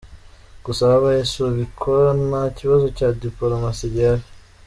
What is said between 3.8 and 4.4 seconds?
gihari.”